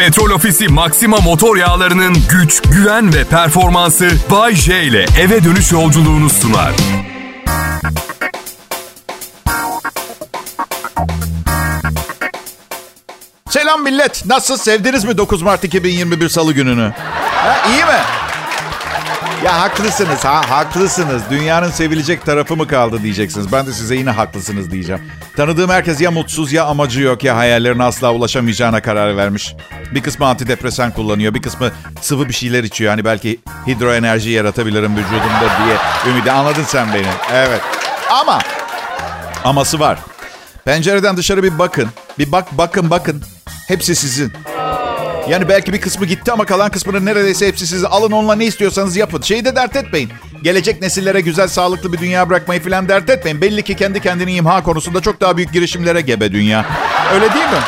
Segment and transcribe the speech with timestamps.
[0.00, 6.30] Petrol Ofisi Maxima motor yağlarının güç, güven ve performansı Bay J ile eve dönüş yolculuğunu
[6.30, 6.72] sunar.
[13.50, 14.26] Selam millet.
[14.26, 16.92] Nasıl sevdiniz mi 9 Mart 2021 Salı gününü?
[17.34, 18.19] Ha, iyi mi?
[19.44, 21.22] Ya haklısınız ha haklısınız.
[21.30, 23.52] Dünyanın sevilecek tarafı mı kaldı diyeceksiniz.
[23.52, 25.02] Ben de size yine haklısınız diyeceğim.
[25.36, 29.54] Tanıdığım herkes ya mutsuz ya amacı yok ya hayallerine asla ulaşamayacağına karar vermiş.
[29.94, 31.34] Bir kısmı antidepresan kullanıyor.
[31.34, 32.90] Bir kısmı sıvı bir şeyler içiyor.
[32.90, 35.76] Hani belki hidroenerji yaratabilirim vücudumda diye
[36.14, 36.32] ümidi.
[36.32, 37.06] Anladın sen beni.
[37.32, 37.60] Evet.
[38.10, 38.38] Ama
[39.44, 39.98] aması var.
[40.64, 41.88] Pencereden dışarı bir bakın.
[42.18, 43.22] Bir bak bakın bakın.
[43.68, 44.32] Hepsi sizin.
[45.30, 47.86] Yani belki bir kısmı gitti ama kalan kısmının neredeyse hepsi size.
[47.86, 49.22] Alın onunla ne istiyorsanız yapın.
[49.22, 50.10] Şeyi de dert etmeyin.
[50.42, 53.40] Gelecek nesillere güzel, sağlıklı bir dünya bırakmayı falan dert etmeyin.
[53.40, 56.64] Belli ki kendi kendini imha konusunda çok daha büyük girişimlere gebe dünya.
[57.14, 57.60] Öyle değil mi?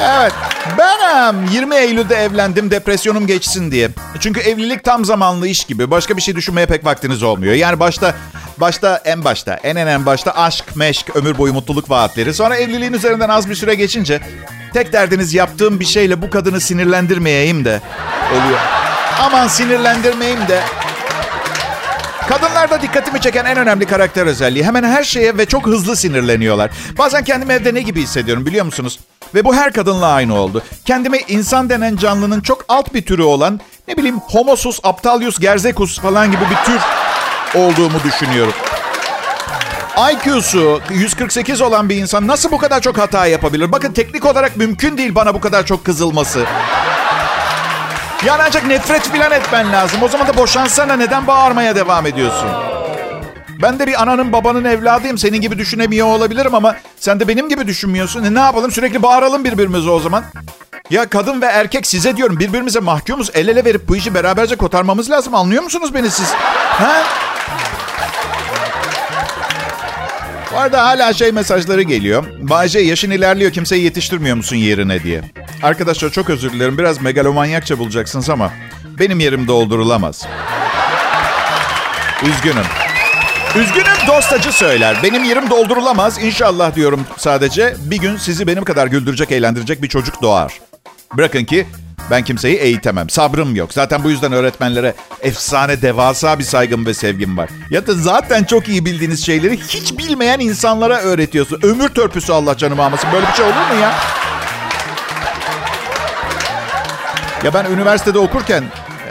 [0.00, 0.32] Evet.
[0.78, 3.90] Ben 20 Eylül'de evlendim depresyonum geçsin diye.
[4.20, 5.90] Çünkü evlilik tam zamanlı iş gibi.
[5.90, 7.54] Başka bir şey düşünmeye pek vaktiniz olmuyor.
[7.54, 8.14] Yani başta
[8.58, 12.34] başta en başta en en en başta aşk, meşk, ömür boyu mutluluk vaatleri.
[12.34, 14.20] Sonra evliliğin üzerinden az bir süre geçince
[14.72, 17.80] tek derdiniz yaptığım bir şeyle bu kadını sinirlendirmeyeyim de
[18.32, 18.58] oluyor.
[19.20, 20.60] Aman sinirlendirmeyeyim de
[22.30, 24.64] Kadınlarda dikkatimi çeken en önemli karakter özelliği.
[24.64, 26.70] Hemen her şeye ve çok hızlı sinirleniyorlar.
[26.98, 28.98] Bazen kendimi evde ne gibi hissediyorum biliyor musunuz?
[29.34, 30.62] Ve bu her kadınla aynı oldu.
[30.84, 36.30] Kendimi insan denen canlının çok alt bir türü olan ne bileyim homosus, aptalius, gerzekus falan
[36.30, 36.80] gibi bir tür
[37.60, 38.52] olduğumu düşünüyorum.
[40.12, 43.72] IQ'su 148 olan bir insan nasıl bu kadar çok hata yapabilir?
[43.72, 46.44] Bakın teknik olarak mümkün değil bana bu kadar çok kızılması.
[48.26, 50.02] Yani ancak nefret filan etmen lazım.
[50.02, 52.48] O zaman da boşansana neden bağırmaya devam ediyorsun?
[53.62, 55.18] Ben de bir ananın babanın evladıyım.
[55.18, 58.24] Senin gibi düşünemiyor olabilirim ama sen de benim gibi düşünmüyorsun.
[58.24, 60.24] E ne yapalım sürekli bağıralım birbirimize o zaman.
[60.90, 63.30] Ya kadın ve erkek size diyorum birbirimize mahkumuz.
[63.34, 65.34] El ele verip bu işi beraberce kotarmamız lazım.
[65.34, 66.32] Anlıyor musunuz beni siz?
[66.68, 67.02] Ha?
[70.52, 72.24] Bu arada hala şey mesajları geliyor.
[72.38, 75.22] Bayce yaşın ilerliyor kimseyi yetiştirmiyor musun yerine diye.
[75.62, 78.52] Arkadaşlar çok özür dilerim biraz megalomanyakça bulacaksınız ama
[78.98, 80.26] benim yerim doldurulamaz.
[82.22, 82.64] Üzgünüm.
[83.56, 84.96] Üzgünüm dostacı söyler.
[85.02, 86.24] Benim yerim doldurulamaz.
[86.24, 90.60] İnşallah diyorum sadece bir gün sizi benim kadar güldürecek, eğlendirecek bir çocuk doğar.
[91.16, 91.66] Bırakın ki
[92.10, 93.10] ben kimseyi eğitemem.
[93.10, 93.72] Sabrım yok.
[93.72, 97.50] Zaten bu yüzden öğretmenlere efsane, devasa bir saygım ve sevgim var.
[97.70, 101.60] Ya da zaten çok iyi bildiğiniz şeyleri hiç bilmeyen insanlara öğretiyorsun.
[101.62, 103.10] Ömür törpüsü Allah canımı almasın.
[103.12, 103.92] Böyle bir şey olur mu ya?
[107.44, 108.64] Ya ben üniversitede okurken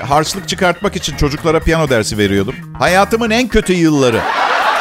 [0.08, 2.56] harçlık çıkartmak için çocuklara piyano dersi veriyordum.
[2.80, 4.20] Hayatımın en kötü yılları.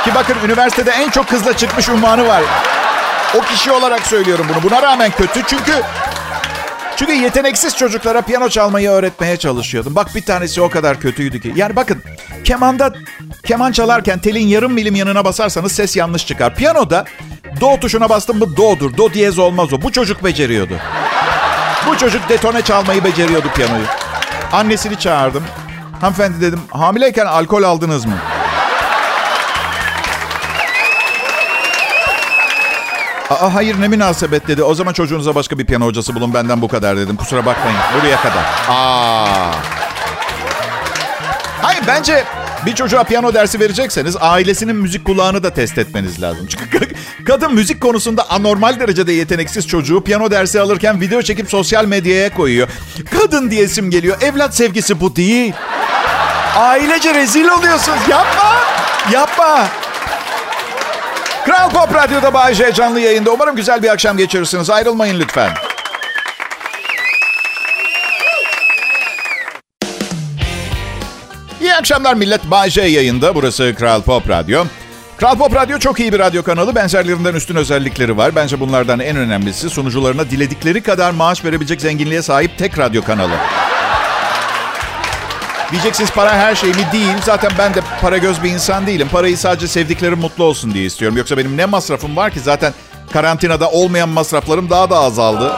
[0.05, 2.43] Ki bakın üniversitede en çok hızla çıkmış unvanı var.
[3.37, 4.63] O kişi olarak söylüyorum bunu.
[4.71, 5.73] Buna rağmen kötü çünkü
[6.99, 9.95] çünkü yeteneksiz çocuklara piyano çalmayı öğretmeye çalışıyordum.
[9.95, 11.53] Bak bir tanesi o kadar kötüydü ki.
[11.57, 12.03] Yani bakın
[12.45, 12.93] kemanda
[13.45, 16.55] keman çalarken telin yarım milim yanına basarsanız ses yanlış çıkar.
[16.55, 17.05] Piyanoda
[17.61, 18.97] do tuşuna bastım mı do'dur.
[18.97, 19.83] Do diyez olmaz o.
[19.83, 20.75] Bu çocuk beceriyordu.
[21.87, 23.87] Bu çocuk detone çalmayı beceriyordu piyanoyu.
[24.53, 25.45] Annesini çağırdım.
[26.01, 28.19] Hanımefendi dedim hamileyken alkol aldınız mı?
[33.31, 34.63] Aa hayır ne münasebet dedi.
[34.63, 37.17] O zaman çocuğunuza başka bir piyano hocası bulun benden bu kadar dedim.
[37.17, 37.79] Kusura bakmayın.
[38.01, 38.45] Buraya kadar.
[38.69, 39.53] Aa.
[41.63, 42.25] Hayır bence
[42.67, 46.47] bir çocuğa piyano dersi verecekseniz ailesinin müzik kulağını da test etmeniz lazım.
[46.47, 46.89] Çünkü
[47.25, 52.69] kadın müzik konusunda anormal derecede yeteneksiz çocuğu piyano dersi alırken video çekip sosyal medyaya koyuyor.
[53.21, 54.17] Kadın diyesim geliyor.
[54.23, 55.53] Evlat sevgisi bu değil.
[56.57, 57.99] Ailece rezil oluyorsunuz.
[58.09, 58.55] Yapma.
[59.13, 59.69] Yapma.
[61.49, 63.31] Kral Pop Radyo'da Bay J canlı yayında.
[63.31, 64.71] Umarım güzel bir akşam geçirirsiniz.
[64.71, 65.51] Ayrılmayın lütfen.
[71.61, 72.51] İyi akşamlar millet.
[72.51, 73.35] Bay J yayında.
[73.35, 74.65] Burası Kral Pop Radyo.
[75.17, 76.75] Kral Pop Radyo çok iyi bir radyo kanalı.
[76.75, 78.37] Benzerlerinden üstün özellikleri var.
[78.37, 83.35] Bence bunlardan en önemlisi sunucularına diledikleri kadar maaş verebilecek zenginliğe sahip tek radyo kanalı.
[85.73, 86.87] Diyeceksiniz para her şey mi?
[86.93, 87.15] Değil.
[87.25, 89.09] Zaten ben de para göz bir insan değilim.
[89.13, 91.17] Parayı sadece sevdiklerim mutlu olsun diye istiyorum.
[91.17, 92.41] Yoksa benim ne masrafım var ki?
[92.41, 92.73] Zaten
[93.13, 95.53] karantinada olmayan masraflarım daha da azaldı.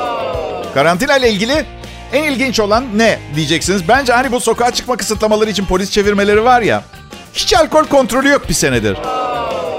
[0.74, 1.66] Karantina ile ilgili
[2.12, 3.88] en ilginç olan ne diyeceksiniz.
[3.88, 6.82] Bence hani bu sokağa çıkma kısıtlamaları için polis çevirmeleri var ya.
[7.34, 8.96] Hiç alkol kontrolü yok bir senedir.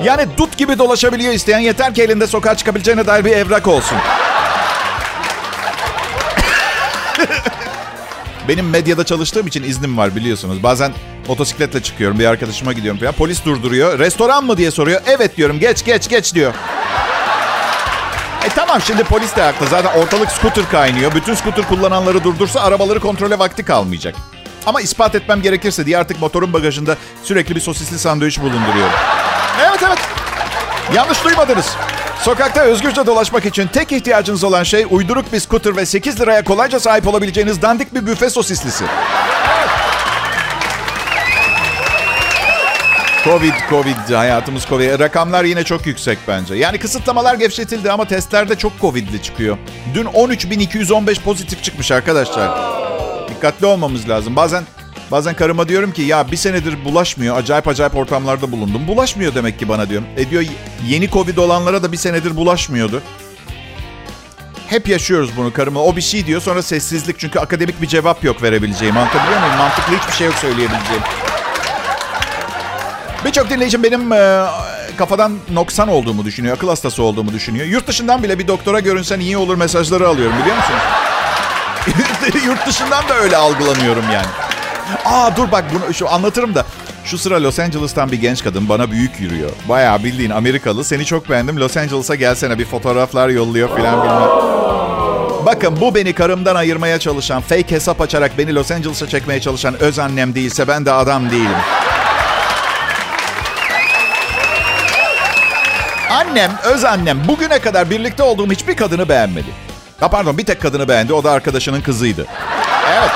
[0.03, 3.97] Yani dut gibi dolaşabiliyor isteyen yeter ki elinde sokağa çıkabileceğine dair bir evrak olsun.
[8.47, 10.63] Benim medyada çalıştığım için iznim var biliyorsunuz.
[10.63, 10.91] Bazen
[11.27, 13.13] motosikletle çıkıyorum bir arkadaşıma gidiyorum falan.
[13.13, 13.99] Polis durduruyor.
[13.99, 15.01] Restoran mı diye soruyor.
[15.05, 16.53] Evet diyorum geç geç geç diyor.
[18.45, 19.67] E tamam şimdi polis de haklı.
[19.67, 21.15] Zaten ortalık scooter kaynıyor.
[21.15, 24.15] Bütün scooter kullananları durdursa arabaları kontrole vakti kalmayacak.
[24.65, 28.93] Ama ispat etmem gerekirse diye artık motorun bagajında sürekli bir sosisli sandviç bulunduruyorum.
[29.61, 29.99] Evet evet.
[30.95, 31.75] Yanlış duymadınız.
[32.23, 36.79] Sokakta özgürce dolaşmak için tek ihtiyacınız olan şey uyduruk bir scooter ve 8 liraya kolayca
[36.79, 38.85] sahip olabileceğiniz dandik bir büfe sosislisi.
[43.23, 44.99] Covid, Covid, hayatımız Covid.
[44.99, 46.55] Rakamlar yine çok yüksek bence.
[46.55, 49.57] Yani kısıtlamalar gevşetildi ama testlerde çok Covid'li çıkıyor.
[49.93, 52.59] Dün 13.215 pozitif çıkmış arkadaşlar.
[53.29, 54.35] Dikkatli olmamız lazım.
[54.35, 54.63] Bazen
[55.11, 57.37] bazen karıma diyorum ki ya bir senedir bulaşmıyor.
[57.37, 58.87] Acayip acayip ortamlarda bulundum.
[58.87, 60.07] Bulaşmıyor demek ki bana diyorum.
[60.17, 60.43] E diyor
[60.87, 63.01] yeni Covid olanlara da bir senedir bulaşmıyordu.
[64.67, 65.83] Hep yaşıyoruz bunu karıma.
[65.83, 67.19] O bir şey diyor sonra sessizlik.
[67.19, 68.97] Çünkü akademik bir cevap yok verebileceğim.
[68.97, 69.57] Anlatabiliyor muyum?
[69.57, 71.01] Mantıklı hiçbir şey yok söyleyebileceğim.
[73.25, 74.45] Birçok dinleyicim benim e,
[74.97, 76.55] kafadan noksan olduğumu düşünüyor.
[76.55, 77.65] Akıl hastası olduğumu düşünüyor.
[77.65, 80.75] Yurt dışından bile bir doktora görünsen iyi olur mesajları alıyorum biliyor musun?
[82.45, 84.27] Yurt dışından da öyle algılanıyorum yani.
[85.05, 86.65] Aa dur bak bunu şu anlatırım da.
[87.05, 89.49] Şu sıra Los Angeles'tan bir genç kadın bana büyük yürüyor.
[89.69, 90.83] Bayağı bildiğin Amerikalı.
[90.83, 91.57] Seni çok beğendim.
[91.57, 94.29] Los Angeles'a gelsene bir fotoğraflar yolluyor filan bilmem.
[95.45, 99.99] Bakın bu beni karımdan ayırmaya çalışan, fake hesap açarak beni Los Angeles'a çekmeye çalışan öz
[99.99, 101.57] annem değilse ben de adam değilim.
[106.11, 109.47] Annem, öz annem bugüne kadar birlikte olduğum hiçbir kadını beğenmedi.
[109.99, 111.13] Ha pardon bir tek kadını beğendi.
[111.13, 112.25] O da arkadaşının kızıydı.
[112.91, 113.11] Evet.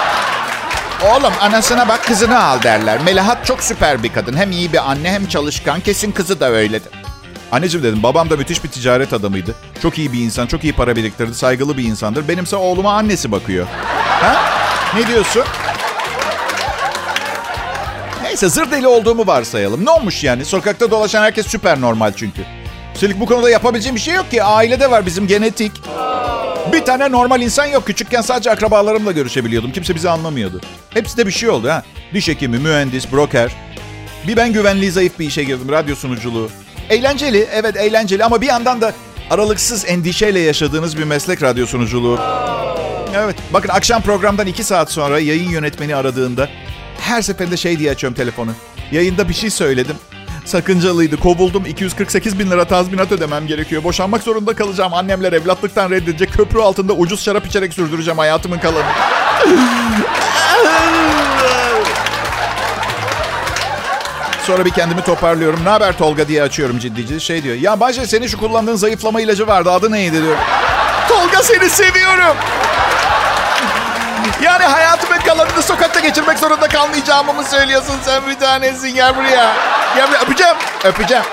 [1.03, 3.01] Oğlum anasına bak kızını al derler.
[3.01, 4.37] Melahat çok süper bir kadın.
[4.37, 5.79] Hem iyi bir anne hem çalışkan.
[5.79, 6.91] Kesin kızı da öyledir.
[7.51, 9.55] Anneciğim dedim babam da müthiş bir ticaret adamıydı.
[9.81, 12.27] Çok iyi bir insan, çok iyi para biriktirdi, saygılı bir insandır.
[12.27, 13.67] Benimse oğluma annesi bakıyor.
[14.21, 14.35] Ha?
[14.95, 15.43] Ne diyorsun?
[18.23, 19.85] Neyse zır deli olduğumu varsayalım.
[19.85, 20.45] Ne olmuş yani?
[20.45, 22.41] Sokakta dolaşan herkes süper normal çünkü.
[22.95, 24.43] Üstelik bu konuda yapabileceğim bir şey yok ki.
[24.43, 25.71] Ailede var bizim genetik.
[26.73, 27.87] Bir tane normal insan yok.
[27.87, 29.71] Küçükken sadece akrabalarımla görüşebiliyordum.
[29.71, 30.61] Kimse bizi anlamıyordu.
[30.89, 31.83] Hepsi de bir şey oldu ha.
[32.13, 33.51] Diş hekimi, mühendis, broker.
[34.27, 35.71] Bir ben güvenliği zayıf bir işe girdim.
[35.71, 36.49] Radyo sunuculuğu.
[36.89, 38.93] Eğlenceli, evet eğlenceli ama bir yandan da
[39.29, 42.19] aralıksız endişeyle yaşadığınız bir meslek radyo sunuculuğu.
[43.15, 46.49] Evet, bakın akşam programdan iki saat sonra yayın yönetmeni aradığında
[46.99, 48.51] her seferinde şey diye açıyorum telefonu.
[48.91, 49.95] Yayında bir şey söyledim.
[50.45, 51.17] Sakıncalıydı.
[51.17, 51.65] Kovuldum.
[51.65, 53.83] 248 bin lira tazminat ödemem gerekiyor.
[53.83, 54.93] Boşanmak zorunda kalacağım.
[54.93, 56.33] Annemler evlatlıktan reddedecek.
[56.33, 58.85] Köprü altında ucuz şarap içerek sürdüreceğim hayatımın kalanı.
[64.43, 65.59] Sonra bir kendimi toparlıyorum.
[65.65, 67.21] Ne haber Tolga diye açıyorum ciddici.
[67.21, 67.55] Şey diyor.
[67.55, 69.71] Ya Bayce senin şu kullandığın zayıflama ilacı vardı.
[69.71, 70.37] Adı neydi diyor.
[71.09, 72.37] Tolga seni seviyorum.
[74.41, 79.55] Yani hayatımın kalanını sokakta geçirmek zorunda kalmayacağımı mı söylüyorsun sen bir tanesin gel buraya.
[79.95, 80.55] Buraya öpeceğim.
[80.83, 81.23] Öpeceğim.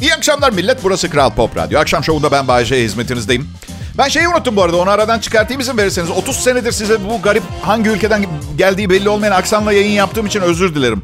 [0.00, 0.84] İyi akşamlar millet.
[0.84, 1.80] Burası Kral Pop Radyo.
[1.80, 3.50] Akşam şovunda ben Bayece hizmetinizdeyim.
[3.98, 4.76] Ben şeyi unuttum bu arada.
[4.76, 6.10] Onu aradan çıkartayım izin verirseniz.
[6.10, 8.26] 30 senedir size bu garip hangi ülkeden
[8.56, 11.02] geldiği belli olmayan aksanla yayın yaptığım için özür dilerim.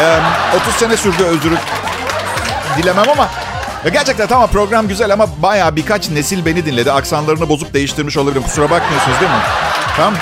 [0.00, 0.18] Ee,
[0.56, 1.56] 30 sene sürdü özürü
[2.78, 3.28] dilemem ama
[3.84, 6.92] ya gerçekten tamam program güzel ama baya birkaç nesil beni dinledi.
[6.92, 8.42] Aksanlarını bozup değiştirmiş olabilirim.
[8.42, 9.42] Kusura bakmıyorsunuz değil mi?
[9.96, 10.14] Tamam.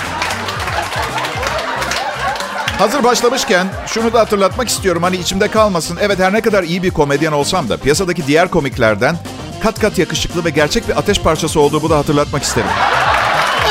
[2.79, 5.03] Hazır başlamışken şunu da hatırlatmak istiyorum.
[5.03, 5.99] Hani içimde kalmasın.
[6.01, 9.17] Evet her ne kadar iyi bir komedyen olsam da piyasadaki diğer komiklerden
[9.63, 12.69] kat kat yakışıklı ve gerçek bir ateş parçası olduğumu da hatırlatmak isterim.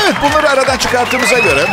[0.04, 1.66] Evet bunları aradan çıkarttığımıza göre...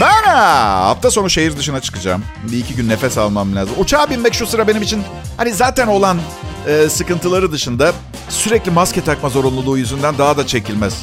[0.00, 2.24] Ben ha, hafta sonu şehir dışına çıkacağım.
[2.52, 3.74] Bir iki gün nefes almam lazım.
[3.78, 5.02] Uçağa binmek şu sıra benim için
[5.36, 6.18] hani zaten olan
[6.66, 7.92] e, sıkıntıları dışında
[8.28, 10.94] sürekli maske takma zorunluluğu yüzünden daha da çekilmez.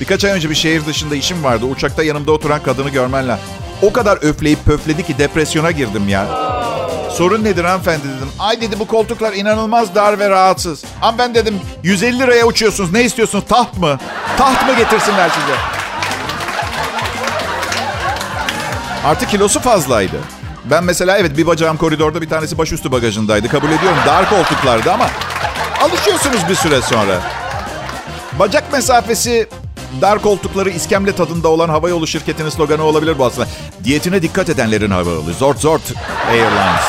[0.00, 1.64] Birkaç ay önce bir şehir dışında işim vardı.
[1.64, 3.38] Uçakta yanımda oturan kadını görmenle.
[3.82, 6.26] O kadar öfleyip pöfledi ki depresyona girdim ya.
[7.10, 8.28] Sorun nedir hanımefendi dedim.
[8.38, 10.84] Ay dedi bu koltuklar inanılmaz dar ve rahatsız.
[11.00, 12.92] Hanımefendi dedim 150 liraya uçuyorsunuz.
[12.92, 13.44] Ne istiyorsunuz?
[13.48, 13.98] Taht mı?
[14.38, 15.56] Taht mı getirsinler size?
[19.04, 20.16] Artık kilosu fazlaydı.
[20.64, 23.48] Ben mesela evet bir bacağım koridorda bir tanesi başüstü bagajındaydı.
[23.48, 25.06] Kabul ediyorum dar koltuklardı ama
[25.82, 27.20] alışıyorsunuz bir süre sonra.
[28.38, 29.48] Bacak mesafesi
[30.00, 33.48] dar koltukları iskemle tadında olan havayolu şirketinin sloganı olabilir bu aslında.
[33.84, 35.32] Diyetine dikkat edenlerin havayolu.
[35.32, 35.82] Zort Zort
[36.30, 36.82] Airlines.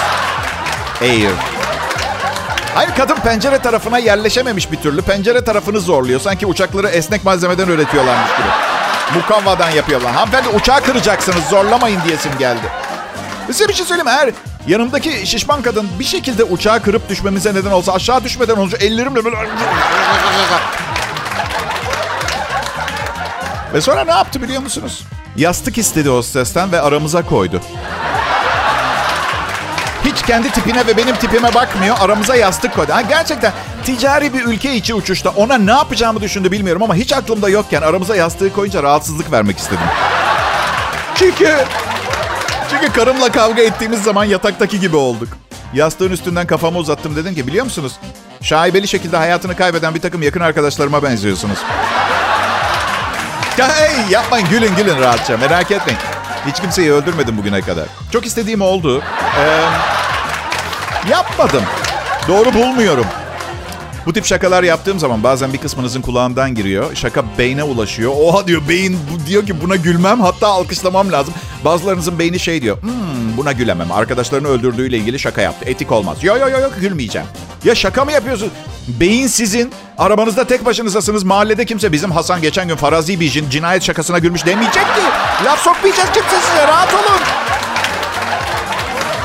[1.02, 1.34] Air.
[2.76, 5.02] Hayır kadın pencere tarafına yerleşememiş bir türlü.
[5.02, 6.20] Pencere tarafını zorluyor.
[6.20, 8.48] Sanki uçakları esnek malzemeden üretiyorlarmış gibi.
[9.16, 10.12] Mukavvadan yapıyorlar.
[10.12, 12.68] Hanımefendi uçağı kıracaksınız zorlamayın diyesim geldi.
[13.48, 14.32] Size bir şey söyleyeyim eğer
[14.68, 19.38] yanımdaki şişman kadın bir şekilde uçağı kırıp düşmemize neden olsa aşağı düşmeden önce ellerimle böyle...
[23.74, 25.04] Ve sonra ne yaptı biliyor musunuz?
[25.36, 27.62] Yastık istedi hostesten ve aramıza koydu.
[30.06, 31.96] Hiç kendi tipine ve benim tipime bakmıyor.
[32.00, 32.94] Aramıza yastık koydu.
[32.94, 33.54] Ha, gerçekten
[33.86, 38.16] ticari bir ülke içi uçuşta ona ne yapacağımı düşündü bilmiyorum ama hiç aklımda yokken aramıza
[38.16, 39.86] yastığı koyunca rahatsızlık vermek istedim.
[41.16, 41.58] Çünkü
[42.72, 45.30] çünkü karımla kavga ettiğimiz zaman yataktaki gibi olduk.
[45.74, 47.94] Yastığın üstünden kafamı uzattım dedim ki biliyor musunuz?
[48.42, 51.58] Şaibeli şekilde hayatını kaybeden bir takım yakın arkadaşlarıma benziyorsunuz.
[53.58, 56.00] Hey, yapmayın gülün gülün rahatça merak etmeyin.
[56.48, 57.86] Hiç kimseyi öldürmedim bugüne kadar.
[58.12, 59.04] Çok istediğim oldu.
[59.40, 59.62] Ee,
[61.12, 61.64] yapmadım.
[62.28, 63.06] Doğru bulmuyorum.
[64.06, 66.96] Bu tip şakalar yaptığım zaman bazen bir kısmınızın kulağından giriyor.
[66.96, 68.14] Şaka beyne ulaşıyor.
[68.22, 71.34] Oha diyor beyin diyor ki buna gülmem hatta alkışlamam lazım.
[71.66, 72.82] Bazılarınızın beyni şey diyor.
[72.82, 73.92] Hmm, buna gülemem.
[73.92, 75.66] Arkadaşlarını öldürdüğüyle ilgili şaka yaptı.
[75.66, 76.24] Etik olmaz.
[76.24, 77.28] Yo yo yo gülmeyeceğim.
[77.64, 78.50] Ya şaka mı yapıyorsun?
[78.88, 79.74] Beyin sizin.
[79.98, 81.24] Arabanızda tek başınızasınız.
[81.24, 85.02] Mahallede kimse bizim Hasan geçen gün farazi bir cin, cinayet şakasına gülmüş demeyecek ki.
[85.46, 86.68] Laf sokmayacak kimse size.
[86.68, 87.22] Rahat olun.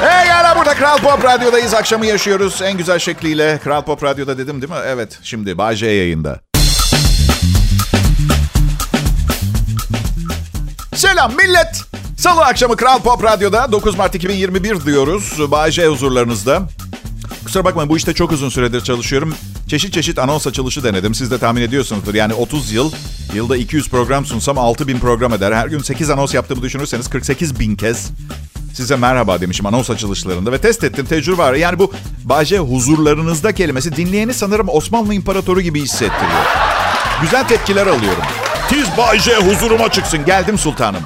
[0.00, 1.74] Hey gel burada Kral Pop Radyo'dayız.
[1.74, 3.58] Akşamı yaşıyoruz en güzel şekliyle.
[3.64, 4.78] Kral Pop Radyo'da dedim değil mi?
[4.86, 6.40] Evet şimdi J yayında.
[10.94, 11.82] Selam millet.
[12.18, 15.38] Salı akşamı Kral Pop Radyo'da 9 Mart 2021 diyoruz.
[15.70, 16.62] J huzurlarınızda.
[17.48, 19.34] Kusura bakmayın bu işte çok uzun süredir çalışıyorum.
[19.68, 21.14] Çeşit çeşit anons açılışı denedim.
[21.14, 22.14] Siz de tahmin ediyorsunuzdur.
[22.14, 22.92] Yani 30 yıl,
[23.34, 25.52] yılda 200 program sunsam 6000 program eder.
[25.52, 28.10] Her gün 8 anons yaptığımı düşünürseniz 48 bin kez
[28.74, 31.54] size merhaba demişim anons açılışlarında ve test ettim tecrübe var.
[31.54, 31.92] Yani bu
[32.24, 36.44] Baje huzurlarınızda kelimesi dinleyeni sanırım Osmanlı İmparatoru gibi hissettiriyor.
[37.22, 38.22] Güzel tepkiler alıyorum.
[38.68, 41.02] Tiz Baje huzuruma çıksın geldim sultanım.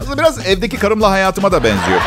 [0.00, 2.00] Aslında biraz evdeki karımla hayatıma da benziyor.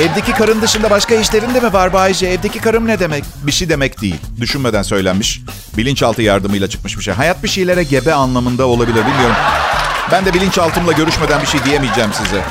[0.00, 2.26] Evdeki karın dışında başka işlerin de mi var Bayce?
[2.26, 3.24] Evdeki karım ne demek?
[3.42, 4.16] Bir şey demek değil.
[4.40, 5.40] Düşünmeden söylenmiş.
[5.76, 7.14] Bilinçaltı yardımıyla çıkmış bir şey.
[7.14, 9.36] Hayat bir şeylere gebe anlamında olabilir bilmiyorum.
[10.12, 12.42] Ben de bilinçaltımla görüşmeden bir şey diyemeyeceğim size.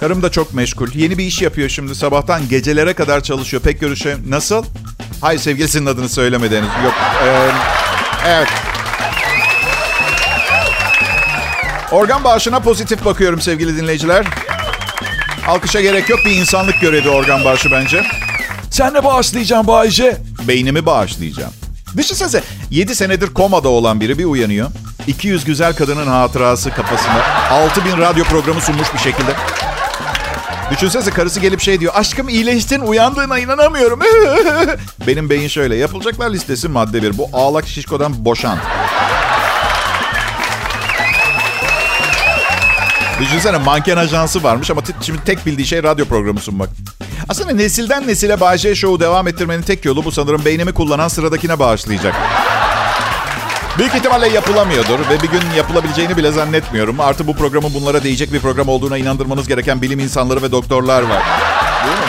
[0.00, 0.88] Karım da çok meşgul.
[0.94, 1.94] Yeni bir iş yapıyor şimdi.
[1.94, 3.62] Sabahtan gecelere kadar çalışıyor.
[3.62, 4.16] Pek görüşe...
[4.28, 4.64] Nasıl?
[5.20, 6.68] Hayır sevgilisinin adını söylemedi henüz.
[6.84, 6.94] Yok.
[7.24, 7.50] Ee,
[8.26, 8.48] evet.
[11.90, 14.26] Organ bağışına pozitif bakıyorum sevgili dinleyiciler.
[15.46, 16.20] Alkışa gerek yok.
[16.24, 18.04] Bir insanlık görevi organ bağışı bence.
[18.70, 20.16] Sen ne bağışlayacaksın Bayce?
[20.48, 21.52] Beynimi bağışlayacağım.
[21.96, 24.70] Düşünsenize 7 senedir komada olan biri bir uyanıyor.
[25.06, 27.48] 200 güzel kadının hatırası kafasında.
[27.50, 29.30] 6000 radyo programı sunmuş bir şekilde.
[30.70, 31.92] Düşünsenize karısı gelip şey diyor.
[31.96, 34.00] Aşkım iyileştin uyandığına inanamıyorum.
[35.06, 35.76] Benim beyin şöyle.
[35.76, 37.18] Yapılacaklar listesi madde bir.
[37.18, 38.58] Bu ağlak şişkodan boşan.
[43.20, 46.68] Düşünsene manken ajansı varmış ama şimdi tek bildiği şey radyo programı sunmak.
[47.28, 52.14] Aslında nesilden nesile Bağcay Show'u devam ettirmenin tek yolu bu sanırım beynimi kullanan sıradakine bağışlayacak.
[53.78, 57.00] Büyük ihtimalle yapılamıyordur ve bir gün yapılabileceğini bile zannetmiyorum.
[57.00, 61.22] Artı bu programın bunlara değecek bir program olduğuna inandırmanız gereken bilim insanları ve doktorlar var.
[61.84, 62.04] Değil mi?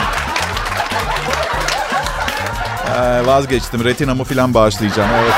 [2.96, 3.84] Ee, vazgeçtim.
[3.84, 5.10] Retinamı falan bağışlayacağım.
[5.24, 5.34] Evet.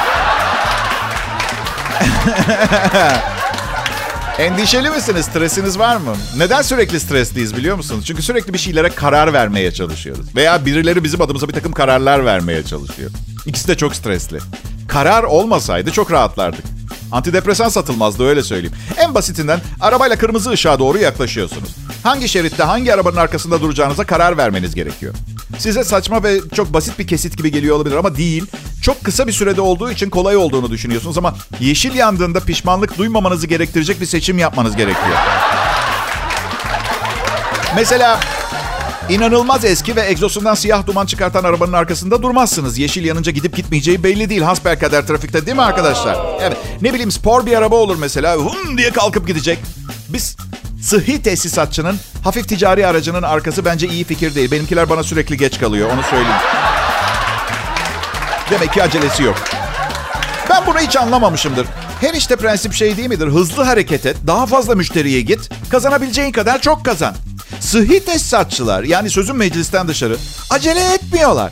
[4.39, 5.25] Endişeli misiniz?
[5.25, 6.15] Stresiniz var mı?
[6.37, 8.05] Neden sürekli stresliyiz biliyor musunuz?
[8.05, 10.35] Çünkü sürekli bir şeylere karar vermeye çalışıyoruz.
[10.35, 13.11] Veya birileri bizim adımıza bir takım kararlar vermeye çalışıyor.
[13.45, 14.39] İkisi de çok stresli.
[14.87, 16.65] Karar olmasaydı çok rahatlardık.
[17.11, 18.75] Antidepresan satılmazdı öyle söyleyeyim.
[18.97, 21.75] En basitinden arabayla kırmızı ışığa doğru yaklaşıyorsunuz.
[22.03, 25.13] Hangi şeritte hangi arabanın arkasında duracağınıza karar vermeniz gerekiyor.
[25.57, 28.45] Size saçma ve çok basit bir kesit gibi geliyor olabilir ama değil.
[28.81, 34.01] Çok kısa bir sürede olduğu için kolay olduğunu düşünüyorsunuz ama yeşil yandığında pişmanlık duymamanızı gerektirecek
[34.01, 35.17] bir seçim yapmanız gerekiyor.
[37.75, 38.19] Mesela
[39.09, 42.77] inanılmaz eski ve egzosundan siyah duman çıkartan arabanın arkasında durmazsınız.
[42.77, 44.41] Yeşil yanınca gidip gitmeyeceği belli değil.
[44.41, 46.17] Hasbelkader trafikte değil mi arkadaşlar?
[46.41, 46.57] Evet.
[46.81, 48.35] Ne bileyim spor bir araba olur mesela.
[48.35, 49.59] Hum diye kalkıp gidecek.
[50.09, 50.37] Biz
[50.81, 54.51] sıhhi tesisatçının hafif ticari aracının arkası bence iyi fikir değil.
[54.51, 56.41] Benimkiler bana sürekli geç kalıyor onu söyleyeyim.
[58.51, 59.35] Demek ki acelesi yok.
[60.49, 61.67] Ben bunu hiç anlamamışımdır.
[62.01, 63.27] Her işte prensip şey değil midir?
[63.27, 67.15] Hızlı hareket et, daha fazla müşteriye git, kazanabileceğin kadar çok kazan.
[67.59, 70.17] Sıhhi tesisatçılar yani sözün meclisten dışarı
[70.49, 71.51] acele etmiyorlar.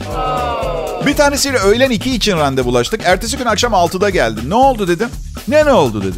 [1.06, 3.02] Bir tanesiyle öğlen 2 için randevulaştık.
[3.06, 4.50] Ertesi gün akşam 6'da geldi.
[4.50, 5.10] Ne oldu dedim.
[5.48, 6.18] Ne ne oldu dedi.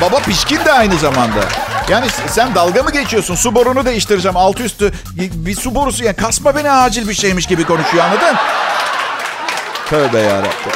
[0.00, 1.40] Baba pişkin de aynı zamanda.
[1.88, 3.34] Yani sen dalga mı geçiyorsun?
[3.34, 4.36] Su borunu değiştireceğim.
[4.36, 6.04] Altı üstü bir su borusu.
[6.04, 8.36] Yani kasma beni acil bir şeymiş gibi konuşuyor anladın?
[9.86, 10.72] Tövbe yarabbim.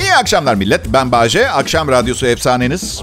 [0.00, 0.80] İyi akşamlar millet.
[0.86, 1.50] Ben Bahçe.
[1.50, 3.02] Akşam radyosu efsaneniz.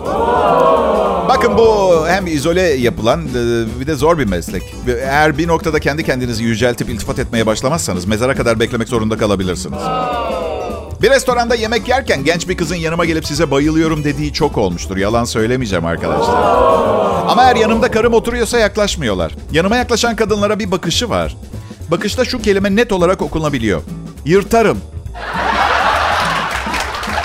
[1.29, 4.63] Bakın bu hem izole yapılan e, bir de zor bir meslek.
[4.87, 9.79] Eğer bir noktada kendi kendinizi yüceltip iltifat etmeye başlamazsanız mezara kadar beklemek zorunda kalabilirsiniz.
[11.01, 14.97] Bir restoranda yemek yerken genç bir kızın yanıma gelip size bayılıyorum dediği çok olmuştur.
[14.97, 17.12] Yalan söylemeyeceğim arkadaşlar.
[17.27, 19.31] Ama eğer yanımda karım oturuyorsa yaklaşmıyorlar.
[19.51, 21.35] Yanıma yaklaşan kadınlara bir bakışı var.
[21.91, 23.81] Bakışta şu kelime net olarak okunabiliyor.
[24.25, 24.77] Yırtarım.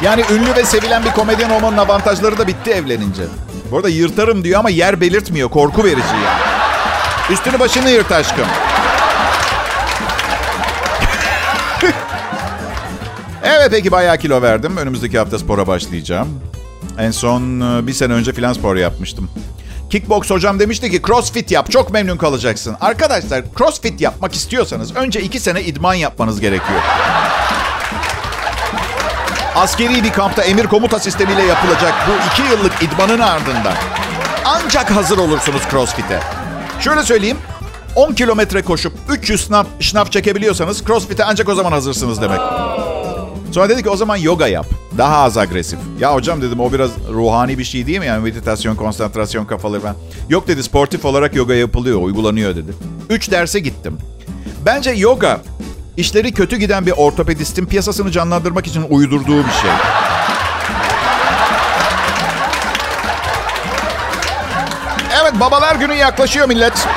[0.03, 3.23] Yani ünlü ve sevilen bir komedyen olmanın avantajları da bitti evlenince.
[3.71, 5.49] Bu arada yırtarım diyor ama yer belirtmiyor.
[5.49, 6.41] Korku verici yani.
[7.31, 8.47] Üstünü başını yırt aşkım.
[13.43, 14.77] evet peki bayağı kilo verdim.
[14.77, 16.29] Önümüzdeki hafta spora başlayacağım.
[16.99, 19.31] En son e, bir sene önce filan spor yapmıştım.
[19.91, 22.77] Kickbox hocam demişti ki crossfit yap çok memnun kalacaksın.
[22.81, 26.81] Arkadaşlar crossfit yapmak istiyorsanız önce iki sene idman yapmanız gerekiyor.
[29.57, 33.75] Askeri bir kampta emir komuta sistemiyle yapılacak bu iki yıllık idmanın ardından
[34.45, 36.21] ancak hazır olursunuz crossfit'e.
[36.81, 37.39] Şöyle söyleyeyim.
[37.97, 42.41] 10 kilometre koşup 300 şınav, şınav çekebiliyorsanız crossfit'e ancak o zaman hazırsınız demek.
[43.53, 44.67] Sonra dedi ki o zaman yoga yap.
[44.99, 45.79] Daha az agresif.
[46.01, 48.07] Ya hocam dedim o biraz ruhani bir şey değil mi?
[48.07, 49.95] Yani meditasyon, konsantrasyon kafaları ben.
[50.29, 52.73] Yok dedi sportif olarak yoga yapılıyor, uygulanıyor dedi.
[53.11, 53.99] Üç derse gittim.
[54.67, 55.41] Bence yoga
[55.97, 59.71] işleri kötü giden bir ortopedistin piyasasını canlandırmak için uydurduğu bir şey.
[65.23, 66.73] Evet babalar günü yaklaşıyor millet.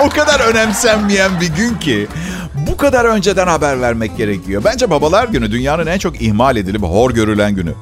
[0.00, 2.08] o kadar önemsenmeyen bir gün ki
[2.74, 4.62] bu kadar önceden haber vermek gerekiyor.
[4.64, 7.74] Bence babalar günü dünyanın en çok ihmal edilip hor görülen günü.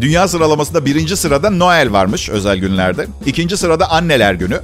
[0.00, 3.06] Dünya sıralamasında birinci sırada Noel varmış özel günlerde.
[3.26, 4.60] İkinci sırada anneler günü.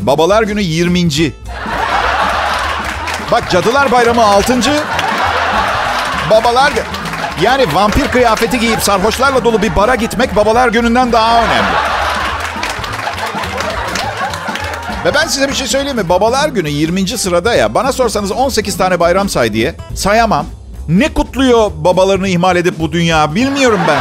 [0.00, 1.08] Babalar günü 20.
[3.32, 4.60] Bak Cadılar Bayramı 6.
[6.30, 6.72] Babalar
[7.42, 11.91] yani vampir kıyafeti giyip sarhoşlarla dolu bir bara gitmek babalar gününden daha önemli.
[15.04, 16.08] Ve ben size bir şey söyleyeyim mi?
[16.08, 17.08] Babalar günü 20.
[17.08, 17.74] sırada ya.
[17.74, 20.46] Bana sorsanız 18 tane bayram say diye sayamam.
[20.88, 24.00] Ne kutluyor babalarını ihmal edip bu dünya bilmiyorum ben.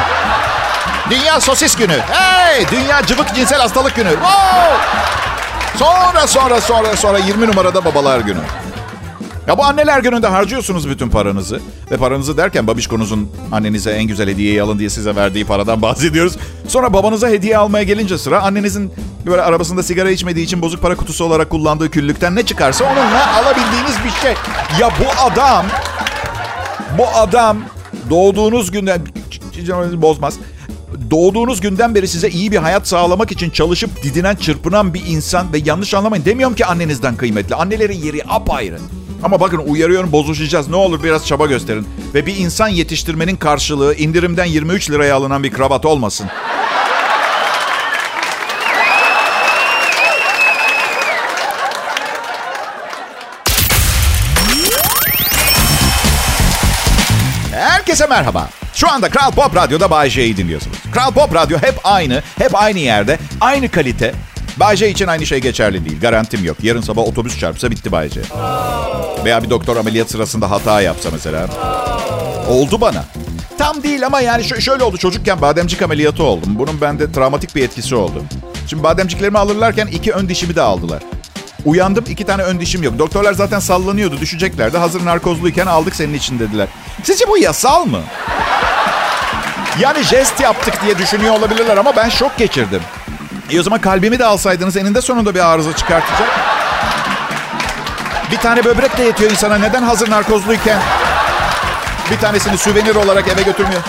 [1.09, 1.99] Dünya sosis günü.
[2.09, 2.65] Hey!
[2.71, 4.09] Dünya cıvık cinsel hastalık günü.
[4.09, 4.77] Wow!
[5.77, 8.39] Sonra sonra sonra sonra 20 numarada babalar günü.
[9.51, 11.59] Ya bu anneler gününde harcıyorsunuz bütün paranızı.
[11.91, 16.37] Ve paranızı derken babişkonuzun annenize en güzel hediyeyi alın diye size verdiği paradan bahsediyoruz.
[16.67, 18.91] Sonra babanıza hediye almaya gelince sıra annenizin
[19.25, 23.95] böyle arabasında sigara içmediği için bozuk para kutusu olarak kullandığı küllükten ne çıkarsa onunla alabildiğiniz
[24.05, 24.33] bir şey.
[24.79, 25.65] Ya bu adam,
[26.97, 27.57] bu adam
[28.09, 29.01] doğduğunuz günden
[29.95, 30.33] bozmaz.
[31.11, 35.57] Doğduğunuz günden beri size iyi bir hayat sağlamak için çalışıp didinen, çırpınan bir insan ve
[35.65, 37.55] yanlış anlamayın demiyorum ki annenizden kıymetli.
[37.55, 38.77] Annelerin yeri apayrı.
[39.23, 40.69] Ama bakın uyarıyorum bozuşacağız.
[40.69, 41.87] Ne olur biraz çaba gösterin.
[42.13, 46.27] Ve bir insan yetiştirmenin karşılığı indirimden 23 liraya alınan bir kravat olmasın.
[57.53, 58.49] Herkese merhaba.
[58.73, 60.77] Şu anda Kral Pop Radyo'da Bay J'yi dinliyorsunuz.
[60.91, 64.13] Kral Pop Radyo hep aynı, hep aynı yerde, aynı kalite.
[64.57, 66.01] Bay J için aynı şey geçerli değil.
[66.01, 66.57] Garantim yok.
[66.63, 68.21] Yarın sabah otobüs çarpsa bitti Bay J.
[69.25, 71.47] Veya bir doktor ameliyat sırasında hata yapsa mesela.
[72.49, 73.05] Oldu bana.
[73.57, 74.97] Tam değil ama yani şöyle oldu.
[74.97, 76.49] Çocukken bademcik ameliyatı oldum.
[76.59, 78.23] Bunun bende travmatik bir etkisi oldu.
[78.67, 81.03] Şimdi bademciklerimi alırlarken iki ön dişimi de aldılar.
[81.65, 82.99] Uyandım iki tane ön dişim yok.
[82.99, 84.77] Doktorlar zaten sallanıyordu düşeceklerdi.
[84.77, 86.67] Hazır narkozluyken aldık senin için dediler.
[87.03, 87.99] Sizce bu yasal mı?
[89.79, 92.81] Yani jest yaptık diye düşünüyor olabilirler ama ben şok geçirdim.
[93.51, 96.29] E o zaman kalbimi de alsaydınız eninde sonunda bir arıza çıkartacak.
[98.31, 99.57] Bir tane böbrek de yetiyor insana.
[99.57, 100.79] Neden hazır narkozluyken
[102.11, 103.81] bir tanesini süvenir olarak eve götürmüyor?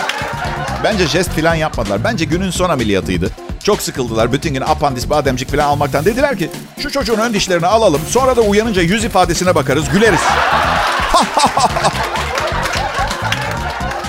[0.83, 2.03] Bence jest falan yapmadılar.
[2.03, 3.29] Bence günün son ameliyatıydı.
[3.63, 4.33] Çok sıkıldılar.
[4.33, 6.05] Bütün gün apandis, bademcik falan almaktan.
[6.05, 6.49] Dediler ki
[6.79, 8.01] şu çocuğun ön dişlerini alalım.
[8.09, 10.19] Sonra da uyanınca yüz ifadesine bakarız, güleriz.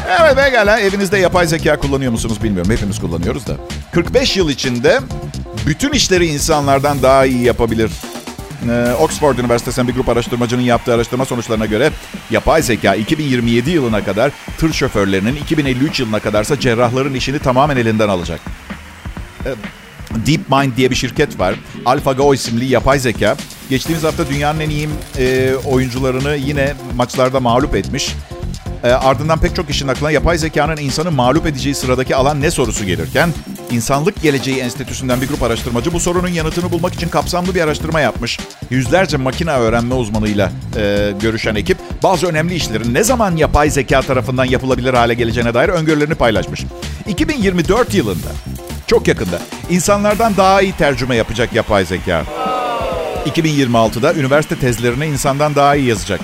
[0.08, 0.80] evet pekala.
[0.80, 2.72] Evinizde yapay zeka kullanıyor musunuz bilmiyorum.
[2.72, 3.56] Hepimiz kullanıyoruz da.
[3.92, 5.00] 45 yıl içinde
[5.66, 7.90] bütün işleri insanlardan daha iyi yapabilir.
[8.70, 11.90] Ee, Oxford Üniversitesi'nden bir grup araştırmacının yaptığı araştırma sonuçlarına göre
[12.30, 18.40] yapay zeka 2027 yılına kadar tır şoförlerinin 2053 yılına kadarsa cerrahların işini tamamen elinden alacak.
[19.46, 19.54] Ee,
[20.26, 21.54] DeepMind diye bir şirket var.
[21.86, 23.36] AlphaGo isimli yapay zeka.
[23.70, 24.88] Geçtiğimiz hafta dünyanın en iyi
[25.18, 28.14] e, oyuncularını yine maçlarda mağlup etmiş.
[28.84, 32.84] E, ardından pek çok kişinin aklına yapay zekanın insanı mağlup edeceği sıradaki alan ne sorusu
[32.84, 33.30] gelirken
[33.70, 38.38] İnsanlık Geleceği Enstitüsü'nden bir grup araştırmacı bu sorunun yanıtını bulmak için kapsamlı bir araştırma yapmış.
[38.70, 44.44] Yüzlerce makine öğrenme uzmanıyla e, görüşen ekip bazı önemli işlerin ne zaman yapay zeka tarafından
[44.44, 46.64] yapılabilir hale geleceğine dair öngörülerini paylaşmış.
[47.08, 48.28] 2024 yılında,
[48.86, 52.24] çok yakında, insanlardan daha iyi tercüme yapacak yapay zeka.
[53.26, 56.20] 2026'da üniversite tezlerini insandan daha iyi yazacak.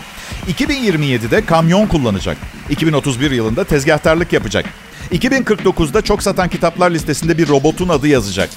[0.48, 2.36] 2027'de kamyon kullanacak.
[2.70, 4.64] 2031 yılında tezgahtarlık yapacak.
[5.12, 8.50] 2049'da çok satan kitaplar listesinde bir robotun adı yazacak.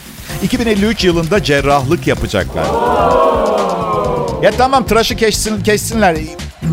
[0.43, 2.65] 2053 yılında cerrahlık yapacaklar.
[4.43, 6.17] Ya tamam tıraşı kessin, kessinler.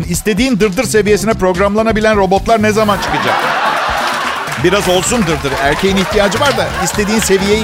[0.09, 3.35] İstediğin dırdır seviyesine programlanabilen robotlar ne zaman çıkacak?
[4.63, 5.51] Biraz olsun dırdır.
[5.63, 7.63] Erkeğin ihtiyacı var da istediğin seviyeyi...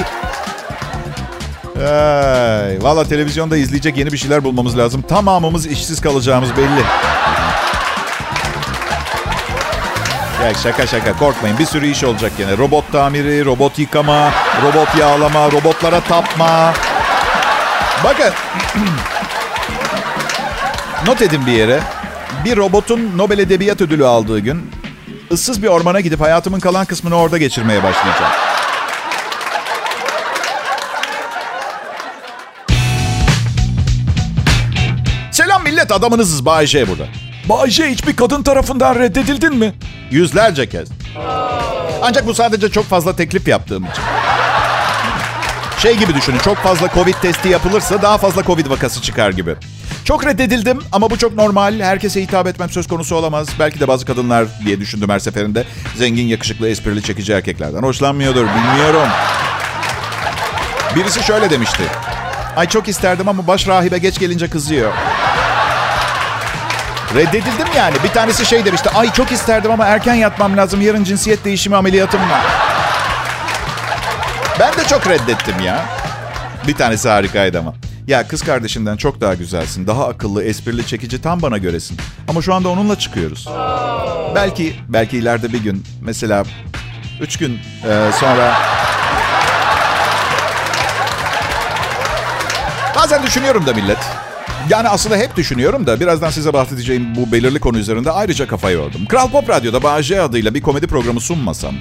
[1.78, 5.02] Ay, Valla televizyonda izleyecek yeni bir şeyler bulmamız lazım.
[5.02, 6.84] Tamamımız işsiz kalacağımız belli.
[10.43, 12.58] Ya şaka şaka korkmayın bir sürü iş olacak yine.
[12.58, 14.32] Robot tamiri, robot yıkama,
[14.63, 16.73] robot yağlama, robotlara tapma.
[18.04, 18.34] Bakın.
[21.08, 21.80] Not edin bir yere.
[22.45, 24.71] Bir robotun Nobel Edebiyat Ödülü aldığı gün
[25.32, 28.32] ıssız bir ormana gidip hayatımın kalan kısmını orada geçirmeye başlayacağım.
[35.32, 37.06] Selam millet adamınızız Bay J burada.
[37.50, 39.73] Bay J hiçbir kadın tarafından reddedildin mi?
[40.12, 40.88] Yüzlerce kez.
[42.02, 44.04] Ancak bu sadece çok fazla teklif yaptığım için.
[45.80, 49.56] Şey gibi düşünün çok fazla Covid testi yapılırsa daha fazla Covid vakası çıkar gibi.
[50.06, 51.80] Çok reddedildim ama bu çok normal.
[51.80, 53.48] Herkese hitap etmem söz konusu olamaz.
[53.60, 55.63] Belki de bazı kadınlar diye düşündüm her seferinde.
[55.96, 58.46] Zengin, yakışıklı, esprili, çekici erkeklerden hoşlanmıyordur.
[58.46, 59.10] Bilmiyorum.
[60.96, 61.84] Birisi şöyle demişti.
[62.56, 64.93] Ay çok isterdim ama baş rahibe geç gelince kızıyor.
[67.15, 67.96] Reddedildim yani.
[68.04, 68.89] Bir tanesi şey demişti.
[68.89, 70.82] Ay çok isterdim ama erken yatmam lazım.
[70.82, 72.41] Yarın cinsiyet değişimi ameliyatım var.
[74.60, 75.86] Ben de çok reddettim ya.
[76.67, 77.74] Bir tanesi harikaydı ama.
[78.08, 79.88] Ya kız kardeşinden çok daha güzelsin.
[79.88, 81.98] Daha akıllı, esprili, çekici tam bana göresin.
[82.28, 83.48] Ama şu anda onunla çıkıyoruz.
[84.36, 86.43] Belki, belki ileride bir gün mesela
[87.22, 88.54] üç gün e, sonra...
[92.96, 93.98] Bazen düşünüyorum da millet.
[94.70, 99.06] Yani aslında hep düşünüyorum da birazdan size bahsedeceğim bu belirli konu üzerinde ayrıca kafa yordum.
[99.06, 101.76] Kral Pop Radyo'da Bağcay adıyla bir komedi programı sunmasam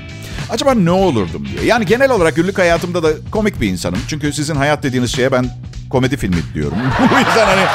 [0.51, 1.67] acaba ne olurdum diye.
[1.67, 3.99] Yani genel olarak günlük hayatımda da komik bir insanım.
[4.09, 5.47] Çünkü sizin hayat dediğiniz şeye ben
[5.91, 6.79] komedi filmi diyorum.
[6.99, 7.67] bu yüzden hani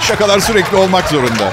[0.00, 1.52] şakalar sürekli olmak zorunda.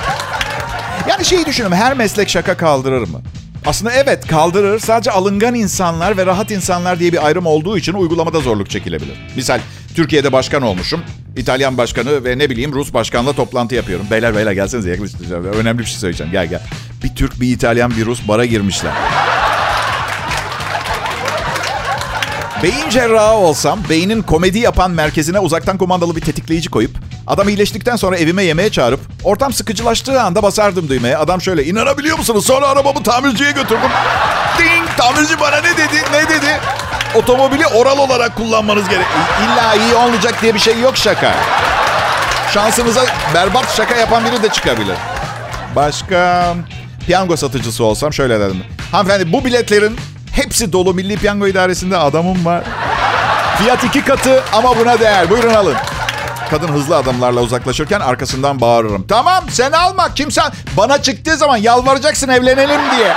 [1.09, 3.21] Yani şeyi düşünüyorum her meslek şaka kaldırır mı?
[3.65, 4.79] Aslında evet kaldırır.
[4.79, 9.17] Sadece alıngan insanlar ve rahat insanlar diye bir ayrım olduğu için uygulamada zorluk çekilebilir.
[9.35, 9.59] Misal
[9.95, 11.01] Türkiye'de başkan olmuşum.
[11.37, 14.05] İtalyan başkanı ve ne bileyim Rus başkanla toplantı yapıyorum.
[14.11, 15.45] Beyler beyler gelsenize yaklaştıracağım.
[15.45, 16.31] Önemli bir şey söyleyeceğim.
[16.31, 16.61] Gel gel.
[17.03, 18.91] Bir Türk, bir İtalyan, bir Rus bara girmişler.
[22.63, 28.17] Beyin cerrahı olsam beynin komedi yapan merkezine uzaktan kumandalı bir tetikleyici koyup adam iyileştikten sonra
[28.17, 31.17] evime yemeğe çağırıp ortam sıkıcılaştığı anda basardım düğmeye.
[31.17, 32.45] Adam şöyle inanabiliyor musunuz?
[32.45, 33.89] Sonra arabamı tamirciye götürdüm.
[34.59, 36.03] Ding tamirci bana ne dedi?
[36.11, 36.59] Ne dedi?
[37.15, 39.05] Otomobili oral olarak kullanmanız gerek.
[39.45, 41.33] İlla iyi olmayacak diye bir şey yok şaka.
[42.53, 43.01] Şansınıza
[43.33, 44.95] berbat şaka yapan biri de çıkabilir.
[45.75, 46.53] Başka
[47.05, 48.63] piyango satıcısı olsam şöyle dedim.
[48.91, 49.97] Hanımefendi bu biletlerin
[50.31, 52.63] hepsi dolu Milli Piyango İdaresi'nde adamım var.
[53.57, 55.29] Fiyat iki katı ama buna değer.
[55.29, 55.75] Buyurun alın.
[56.49, 59.07] Kadın hızlı adımlarla uzaklaşırken arkasından bağırırım.
[59.07, 60.41] Tamam sen alma kimse
[60.77, 63.13] bana çıktığı zaman yalvaracaksın evlenelim diye.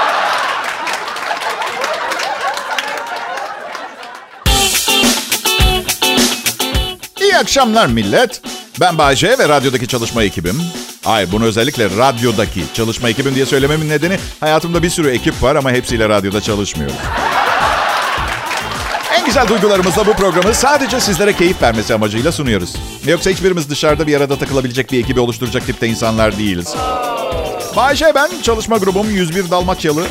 [7.21, 8.41] İyi akşamlar millet.
[8.81, 10.63] Ben Bayce ve radyodaki çalışma ekibim.
[11.05, 15.71] Hayır bunu özellikle radyodaki çalışma ekibim diye söylememin nedeni hayatımda bir sürü ekip var ama
[15.71, 16.97] hepsiyle radyoda çalışmıyorum.
[19.29, 22.77] Güzel duygularımızla bu programı sadece sizlere keyif vermesi amacıyla sunuyoruz.
[23.07, 26.75] Yoksa hiçbirimiz dışarıda bir arada takılabilecek bir ekibi oluşturacak tipte insanlar değiliz.
[27.77, 30.07] Bayşe ben, çalışma grubum 101 Dalmaçyalı.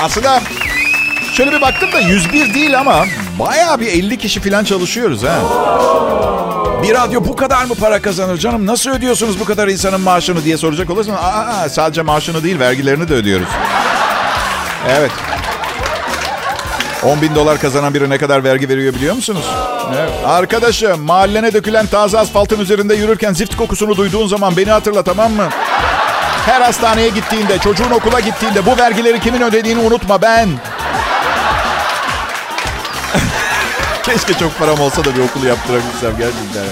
[0.00, 0.42] Aslında
[1.32, 3.04] şöyle bir baktım da 101 değil ama
[3.38, 5.38] bayağı bir 50 kişi falan çalışıyoruz ha.
[6.82, 8.66] Bir radyo bu kadar mı para kazanır canım?
[8.66, 11.14] Nasıl ödüyorsunuz bu kadar insanın maaşını diye soracak olursan.
[11.14, 13.48] Aa, sadece maaşını değil vergilerini de ödüyoruz.
[14.88, 15.10] Evet.
[17.04, 19.44] 10 bin dolar kazanan biri ne kadar vergi veriyor biliyor musunuz?
[19.98, 20.10] Evet.
[20.26, 25.48] Arkadaşım mahallene dökülen taze asfaltın üzerinde yürürken zift kokusunu duyduğun zaman beni hatırla tamam mı?
[26.46, 30.48] Her hastaneye gittiğinde, çocuğun okula gittiğinde bu vergileri kimin ödediğini unutma ben.
[34.02, 36.64] Keşke çok param olsa da bir okulu yaptırabilsem gerçekten.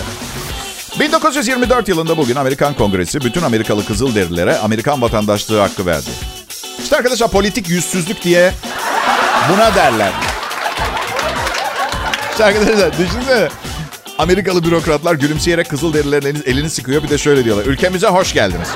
[1.00, 6.10] 1924 yılında bugün Amerikan Kongresi bütün Amerikalı Kızılderililere Amerikan vatandaşlığı hakkı verdi.
[6.82, 8.52] İşte arkadaşlar politik yüzsüzlük diye
[9.48, 10.12] buna derler.
[12.42, 13.48] Arkadaşlar düşünsene.
[14.18, 17.64] Amerikalı bürokratlar gülümseyerek Kızılderililerin elini sıkıyor bir de şöyle diyorlar.
[17.64, 18.68] Ülkemize hoş geldiniz.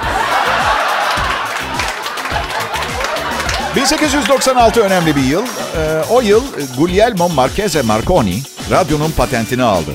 [3.76, 5.42] 1896 önemli bir yıl.
[5.42, 6.42] Ee, o yıl
[6.78, 9.90] Guglielmo Marchese Marconi radyonun patentini aldı.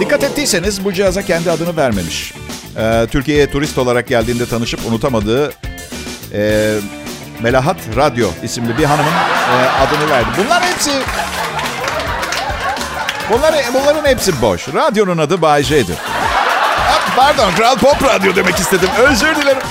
[0.00, 2.34] Dikkat ettiyseniz bu cihaza kendi adını vermemiş.
[2.76, 5.52] Ee, Türkiye'ye turist olarak geldiğinde tanışıp unutamadığı
[6.32, 6.74] e,
[7.42, 10.28] Melahat Radyo isimli bir hanımın e, adını verdi.
[10.38, 10.90] Bunlar hepsi
[13.30, 14.68] Bunlar, bunların hepsi boş.
[14.74, 15.96] Radyonun adı Bay J'dir.
[17.16, 18.88] Pardon, Kral Pop Radyo demek istedim.
[18.98, 19.62] Özür dilerim.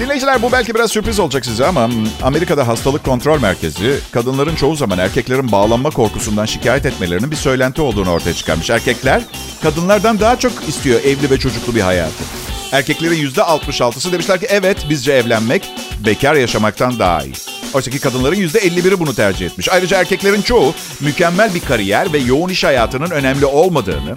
[0.00, 1.88] Dinleyiciler bu belki biraz sürpriz olacak size ama
[2.22, 8.10] Amerika'da hastalık kontrol merkezi kadınların çoğu zaman erkeklerin bağlanma korkusundan şikayet etmelerinin bir söylenti olduğunu
[8.10, 8.70] ortaya çıkarmış.
[8.70, 9.22] Erkekler
[9.62, 12.24] kadınlardan daha çok istiyor evli ve çocuklu bir hayatı.
[12.72, 15.70] Erkeklerin yüzde 66'sı demişler ki evet bizce evlenmek
[16.06, 17.34] bekar yaşamaktan daha iyi.
[17.74, 19.68] Oysa ki kadınların yüzde 51'i bunu tercih etmiş.
[19.68, 24.16] Ayrıca erkeklerin çoğu mükemmel bir kariyer ve yoğun iş hayatının önemli olmadığını,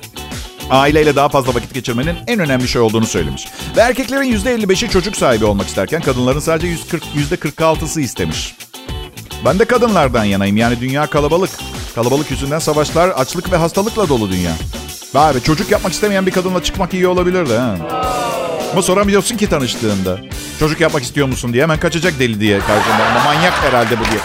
[0.70, 3.48] aileyle daha fazla vakit geçirmenin en önemli şey olduğunu söylemiş.
[3.78, 6.68] Ve erkeklerin %55'i çocuk sahibi olmak isterken kadınların sadece
[7.16, 8.56] %46'sı istemiş.
[9.46, 10.58] Ben de kadınlardan yanayım.
[10.58, 11.50] Yani dünya kalabalık.
[11.96, 14.52] Kalabalık yüzünden savaşlar, açlık ve hastalıkla dolu dünya.
[15.16, 17.78] Abi çocuk yapmak istemeyen bir kadınla çıkmak iyi olabilirdi ha.
[18.74, 20.18] Ama soramıyorsun ki tanıştığında.
[20.60, 23.06] Çocuk yapmak istiyor musun diye hemen kaçacak deli diye karşımda.
[23.12, 24.20] Ama manyak herhalde bu diye.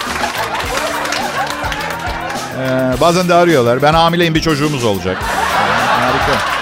[2.58, 3.82] Ee, bazen de arıyorlar.
[3.82, 5.16] Ben hamileyim bir çocuğumuz olacak.
[5.86, 6.58] Harika.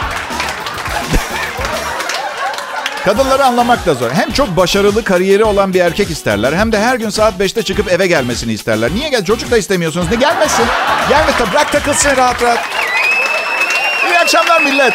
[3.05, 4.11] Kadınları anlamak da zor.
[4.11, 7.93] Hem çok başarılı kariyeri olan bir erkek isterler hem de her gün saat 5'te çıkıp
[7.93, 8.91] eve gelmesini isterler.
[8.95, 9.25] Niye gel?
[9.25, 10.07] Çocuk da istemiyorsunuz.
[10.11, 10.65] Ne gelmesin?
[11.09, 11.47] Gelmesin.
[11.53, 12.59] Bırak takılsın rahat rahat.
[14.11, 14.95] İyi akşamlar millet.